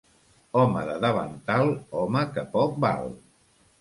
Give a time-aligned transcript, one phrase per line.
[0.61, 1.69] Home de davantal,
[1.99, 3.07] home que poc val.